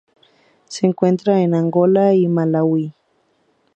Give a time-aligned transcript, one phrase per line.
[0.65, 2.95] Se encuentra en Angola y Malaui.